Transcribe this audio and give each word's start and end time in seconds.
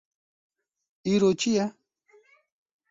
Îro 1.11 1.29
çi 1.39 1.51
ye? 1.55 1.65